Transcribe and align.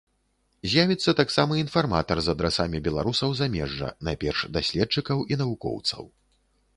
З'явіцца 0.69 1.11
таксама 1.19 1.57
інфарматар 1.63 2.21
з 2.27 2.33
адрасамі 2.33 2.81
беларусаў 2.87 3.35
замежжа, 3.41 3.91
найперш 4.07 4.39
даследчыкаў 4.57 5.17
і 5.35 5.39
навукоўцаў. 5.43 6.03